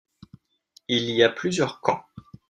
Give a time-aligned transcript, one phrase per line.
[0.87, 2.03] Il y a plusieurs camps.